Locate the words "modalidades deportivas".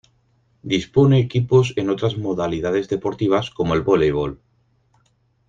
2.17-3.51